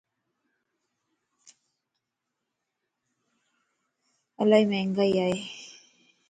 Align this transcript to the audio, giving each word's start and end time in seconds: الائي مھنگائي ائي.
الائي 4.41 4.63
مھنگائي 4.71 5.13
ائي. 5.23 5.37